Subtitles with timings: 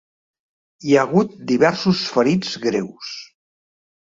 [0.91, 3.13] Hi ha hagut diversos ferits greus.